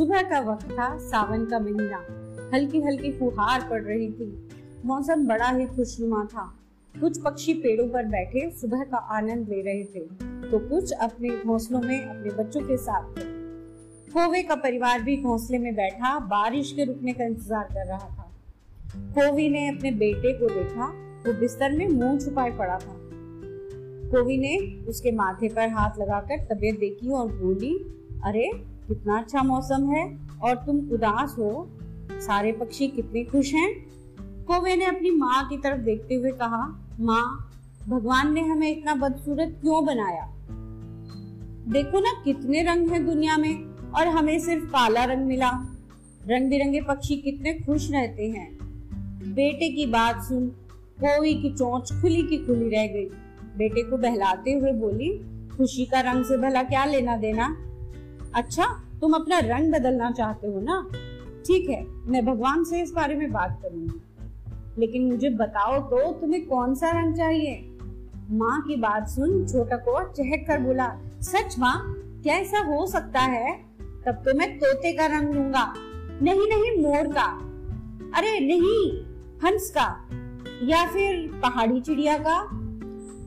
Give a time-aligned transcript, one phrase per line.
[0.00, 1.96] सुबह का वक्त था, सावन का महीना।
[2.54, 4.48] हल्की हल्की फुहार पड़ रही थी।
[4.84, 6.44] मौसम बड़ा ही खुशनुमा था।
[7.00, 10.00] कुछ पक्षी पेड़ों पर बैठे सुबह का आनंद ले रहे थे।
[10.50, 13.24] तो कुछ अपने घोंसलों में, अपने बच्चों के साथ थे।
[14.10, 18.30] कोवे का परिवार भी घोंसले में बैठा, बारिश के रुकने का इंतज़ार कर रहा था।
[18.96, 20.86] कोवी ने अपने बेटे को देखा
[21.26, 22.96] वो बिस्तर में मुँह छुपाए पड़ा था।
[24.10, 27.74] कोवी ने उसके माथे पर हाथ लगाकर तबीयत देखी और बोली,
[28.24, 31.70] अरे कितना अच्छा मौसम है और तुम उदास हो।
[32.12, 33.74] सारे पक्षी कितने खुश हैं।
[34.20, 37.52] कोवे ने अपनी माँ की तरफ़ देखते हुए कहा, माँ,
[37.88, 40.34] भगवान ने हमें इतना बदसूरत क्यों बनाया?
[41.68, 45.50] देखो ना कितने रंग हैं दुनिया में और हमें सिर्फ़ काला रंग मिला।
[46.28, 48.58] रंग बिरंगे पक्षी कितने खुश रहते हैं।
[49.34, 50.46] बेटे की बात सुन,
[51.04, 53.06] कोई की चोंच खुली की खुली रह गई।
[53.56, 55.20] बेटे को बहलाते हुए बोली,
[55.56, 57.69] खुशी का रंग से भला क्या लेना देना?
[58.34, 58.64] अच्छा
[59.00, 60.90] तुम अपना रंग बदलना चाहते हो ना?
[61.46, 64.00] ठीक है, मैं भगवान से इस बारे में बात करूँगी।
[64.78, 67.76] लेकिन मुझे बताओ तो तुम्हें कौन सा रंग चाहिए?
[68.30, 73.20] माँ की बात सुन, छोटा को चहक कर बोला, सच माँ, क्या ऐसा हो सकता
[73.20, 73.58] है?
[74.06, 75.74] तब तो मैं तोते का रंग लूँगा।
[76.22, 77.38] नहीं नहीं, मोर का।
[78.18, 79.04] अरे, नहीं,
[79.44, 80.08] हंस का।
[80.62, 82.44] या फिर पहाड़ी चिड़िया का?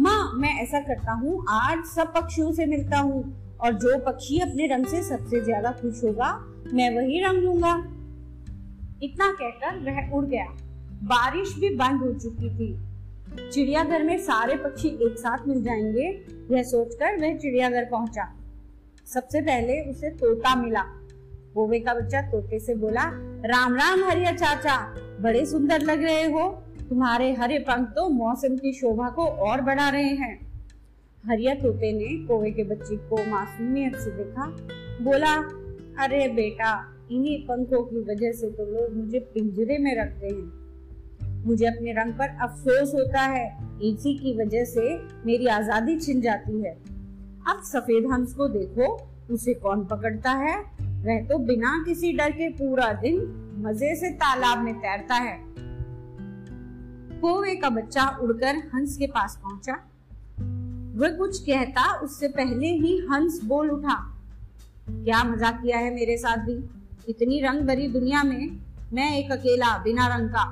[0.00, 4.66] माँ, मैं ऐसा करता हूँ, आज सब पक्षियों से मिलता हूँ। और जो पक्षी अपने
[4.66, 7.74] रंग से सबसे ज़्यादा खुश होगा, मैं वही रंग लूँगा।
[9.02, 10.46] इतना कहकर वह उड़ गया।
[11.02, 12.88] बारिश भी बंद हो चुकी थी।
[13.52, 18.34] चिड़ियाघर में सारे पक्षी एक साथ मिल जाएँगे, यह सोचकर वह चिड़ियाघर पहुँचा।
[19.06, 20.82] सबसे पहले उसे तोता मिला।
[21.54, 23.02] बोवे का बच्चा तोते से बोला,
[23.44, 28.72] राम राम, हरिया चाचा, बड़े सुंदर लग रहे हो। तुम्हारे हरे पंख तो मौसम की
[28.72, 30.47] शोभा को और बढ़ा रहे हैं।
[31.30, 34.46] हरिया तोते ने कोवे के बच्चे को मासूमियत से देखा।
[35.04, 35.34] बोला,
[36.04, 41.66] अरे बेटा, इन्हीं पंखों की वजह से तो लोग मुझे पिंजरे में रखते हैं। मुझे
[41.66, 44.96] अपने रंग पर अफसोस होता है, इसी की वजह से
[45.26, 46.72] मेरी आज़ादी छिन जाती है।
[47.48, 50.56] अब सफ़ेद हंस को देखो, उसे कौन पकड़ता है?
[50.80, 53.20] वह तो बिना किसी डर के पूरा दिन
[53.58, 55.38] मज़े से तालाब में तैरता है।
[57.20, 59.90] कोवे का बच्चा उड़कर हंस के पास पहुँचा।
[60.98, 63.94] वह कुछ कहता, उससे पहले ही हंस बोल उठा।
[64.88, 66.54] क्या मज़ाक किया है मेरे साथ भी?
[67.08, 68.58] इतनी रंग भरी दुनिया में
[68.92, 70.44] मैं एक अकेला बिना रंग का।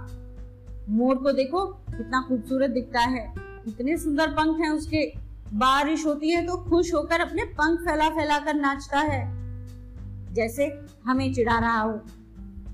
[0.89, 3.35] मोर को देखो, कितना खूबसूरत दिखता है।
[3.69, 5.07] इतने सुंदर पंख हैं उसके।
[5.55, 9.25] बारिश होती है तो खुश होकर अपने पंख फैला फैला कर नाचता है।
[10.35, 10.73] जैसे
[11.05, 11.93] हमें चिढ़ा रहा हो।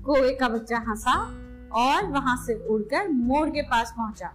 [0.05, 1.19] कोए का बच्चा हंसा
[1.73, 4.33] और वहाँ से उड़कर मोर के पास पहुँचा।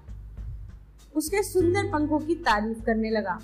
[1.18, 3.40] उसके सुंदर पंखों की तारीफ़ करने लगा।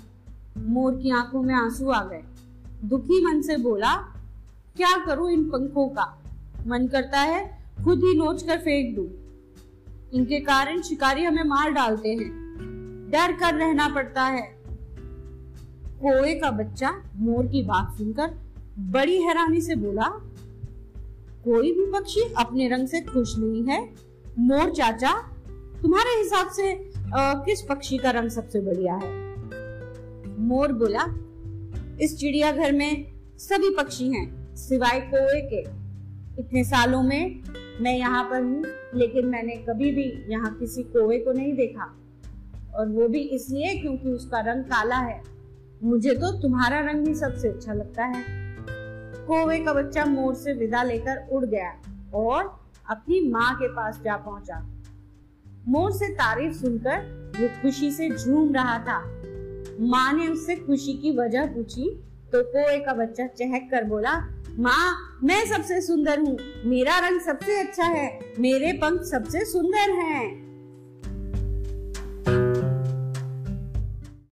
[0.57, 2.23] मोर की आँखों में आँसू आ गए।
[2.83, 3.95] दुखी मन से बोला,
[4.75, 6.23] क्या करूँ इन पंखों का?
[6.67, 9.09] मन करता है, खुद ही नोच कर फेंक दू।
[10.13, 12.45] इनके कारण शिकारी हमें मार डालते हैं।
[13.11, 14.55] डर कर रहना पड़ता है।
[15.85, 18.33] कोए का बच्चा मोर की बात सुनकर
[18.79, 20.09] बड़ी हैरानी से बोला,
[21.45, 23.89] कोई भी पक्षी अपने रंग से खुश नहीं है।
[24.39, 25.34] मोर चाचा
[25.85, 29.09] तुम्हारे हिसाब से आ, किस पक्षी का रंग सबसे बढ़िया है?
[30.39, 31.03] मोर बोला
[32.01, 33.05] इस चिड़ियाघर में
[33.37, 35.61] सभी पक्षी हैं सिवाय कोए के।
[36.41, 37.43] इतने सालों में
[37.81, 38.63] मैं यहाँ पर हूँ
[38.95, 41.93] लेकिन मैंने कभी भी यहाँ किसी कोवे को नहीं देखा।
[42.75, 45.21] और वो भी इसलिए क्योंकि उसका रंग काला है।
[45.83, 48.23] मुझे तो तुम्हारा रंग ही सबसे अच्छा लगता है।
[49.27, 51.81] कोवे का बच्चा मोर से विदा लेकर उड़ गया
[52.13, 52.59] और
[52.89, 54.71] अपनी माँ के पास जा पहुँचा।
[55.67, 56.97] मोर से तारीफ़ सुनकर
[57.39, 58.99] वो खुशी से झूम रहा था।
[59.79, 61.89] माँ ने उससे खुशी की वजह पूछी
[62.31, 64.13] तो कोए का बच्चा चहक कर बोला,
[64.59, 70.54] माँ, मैं सबसे सुंदर हूँ। मेरा रंग सबसे अच्छा है। मेरे पंख सबसे सुंदर हैं।